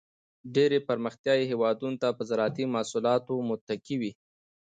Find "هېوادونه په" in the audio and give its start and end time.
1.51-2.23